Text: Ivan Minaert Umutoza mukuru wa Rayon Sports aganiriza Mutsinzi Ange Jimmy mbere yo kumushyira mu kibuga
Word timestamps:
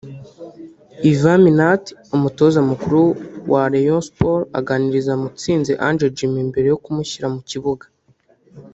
Ivan 1.11 1.39
Minaert 1.45 1.85
Umutoza 2.15 2.59
mukuru 2.69 3.01
wa 3.51 3.63
Rayon 3.71 4.01
Sports 4.09 4.49
aganiriza 4.59 5.13
Mutsinzi 5.21 5.73
Ange 5.87 6.07
Jimmy 6.17 6.41
mbere 6.49 6.67
yo 6.71 6.79
kumushyira 6.83 7.27
mu 7.33 7.41
kibuga 7.49 7.85